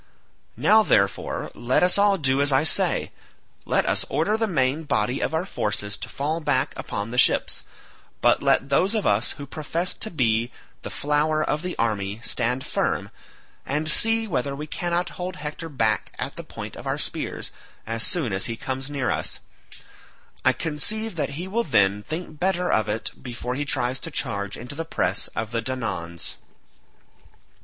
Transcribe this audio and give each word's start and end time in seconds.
Now, 0.57 0.81
therefore, 0.81 1.51
let 1.53 1.83
us 1.83 1.95
all 1.95 2.17
do 2.17 2.41
as 2.41 2.51
I 2.51 2.63
say; 2.63 3.11
let 3.65 3.85
us 3.85 4.03
order 4.09 4.35
the 4.35 4.47
main 4.47 4.81
body 4.81 5.19
of 5.21 5.31
our 5.31 5.45
forces 5.45 5.95
to 5.97 6.09
fall 6.09 6.39
back 6.39 6.73
upon 6.75 7.11
the 7.11 7.19
ships, 7.19 7.61
but 8.19 8.41
let 8.41 8.69
those 8.69 8.95
of 8.95 9.05
us 9.05 9.33
who 9.33 9.45
profess 9.45 9.93
to 9.93 10.09
be 10.09 10.51
the 10.81 10.89
flower 10.89 11.43
of 11.43 11.61
the 11.61 11.77
army 11.77 12.19
stand 12.23 12.65
firm, 12.65 13.11
and 13.63 13.91
see 13.91 14.25
whether 14.25 14.55
we 14.55 14.65
cannot 14.65 15.09
hold 15.21 15.35
Hector 15.35 15.69
back 15.69 16.11
at 16.17 16.35
the 16.35 16.43
point 16.43 16.75
of 16.75 16.87
our 16.87 16.97
spears 16.97 17.51
as 17.85 18.01
soon 18.01 18.33
as 18.33 18.45
he 18.45 18.55
comes 18.57 18.89
near 18.89 19.11
us; 19.11 19.39
I 20.43 20.51
conceive 20.51 21.15
that 21.15 21.37
he 21.37 21.47
will 21.47 21.63
then 21.63 22.01
think 22.01 22.39
better 22.39 22.71
of 22.73 22.89
it 22.89 23.11
before 23.21 23.53
he 23.53 23.65
tries 23.65 23.99
to 23.99 24.09
charge 24.09 24.57
into 24.57 24.73
the 24.73 24.83
press 24.83 25.27
of 25.35 25.51
the 25.51 25.61
Danaans." 25.61 26.37